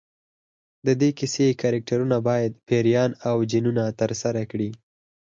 د 0.85 0.87
دې 1.01 1.09
کیسې 1.19 1.45
کرکټرونه 1.61 2.17
باید 2.27 2.59
پیریان 2.67 3.11
او 3.29 3.37
جنونه 3.51 3.83
ترسره 3.99 4.41
کړي. 4.51 4.69